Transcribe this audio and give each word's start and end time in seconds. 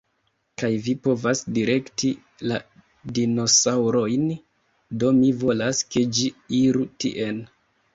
Kaj 0.61 0.69
vi 0.85 0.95
povas 1.07 1.43
direkti 1.57 2.09
la 2.53 2.59
dinosaŭrojn, 3.19 4.27
do 5.05 5.17
mi 5.23 5.33
volas, 5.47 5.87
ke 5.95 6.09
ĝi 6.19 6.37
iru 6.67 6.87
tien. 7.05 7.45